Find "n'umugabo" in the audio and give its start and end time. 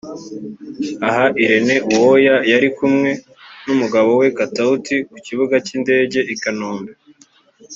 3.65-4.09